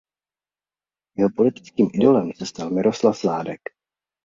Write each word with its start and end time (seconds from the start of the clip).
Jeho 1.17 1.29
politickým 1.35 1.89
idolem 1.93 2.31
se 2.35 2.45
stal 2.45 2.69
Miroslav 2.69 3.17
Sládek. 3.17 3.61